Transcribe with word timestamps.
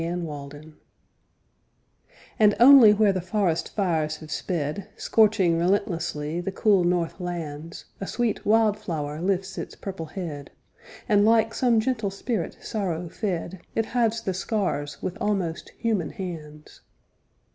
FIRE 0.01 0.17
FLOWERS 0.17 0.65
And 2.39 2.55
only 2.59 2.91
where 2.91 3.13
the 3.13 3.21
forest 3.21 3.69
fires 3.75 4.15
have 4.15 4.31
sped, 4.31 4.87
Scorching 4.97 5.59
relentlessly 5.59 6.41
the 6.41 6.51
cool 6.51 6.83
north 6.83 7.19
lands, 7.19 7.85
A 7.99 8.07
sweet 8.07 8.43
wild 8.43 8.79
flower 8.79 9.21
lifts 9.21 9.59
its 9.59 9.75
purple 9.75 10.07
head, 10.07 10.49
And, 11.07 11.23
like 11.23 11.53
some 11.53 11.79
gentle 11.79 12.09
spirit 12.09 12.57
sorrow 12.61 13.09
fed, 13.09 13.59
It 13.75 13.85
hides 13.85 14.21
the 14.23 14.33
scars 14.33 14.99
with 15.03 15.19
almost 15.21 15.69
human 15.77 16.09
hands. 16.09 16.81